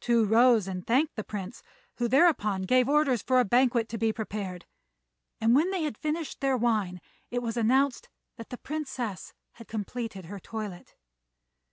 Tou 0.00 0.24
rose 0.24 0.66
and 0.66 0.84
thanked 0.84 1.14
the 1.14 1.22
Prince, 1.22 1.62
who 1.98 2.08
thereupon 2.08 2.62
gave 2.62 2.88
orders 2.88 3.22
for 3.22 3.38
a 3.38 3.44
banquet 3.44 3.88
to 3.90 3.96
be 3.96 4.12
prepared; 4.12 4.66
and 5.40 5.54
when 5.54 5.70
they 5.70 5.84
had 5.84 5.96
finished 5.96 6.40
their 6.40 6.56
wine 6.56 7.00
it 7.30 7.42
was 7.42 7.56
announced 7.56 8.08
that 8.34 8.48
the 8.50 8.58
Princess 8.58 9.34
had 9.52 9.68
completed 9.68 10.24
her 10.26 10.40
toilet. 10.40 10.96